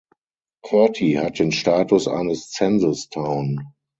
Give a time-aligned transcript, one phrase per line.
[0.65, 3.63] Curti hat den Status eines Census Town.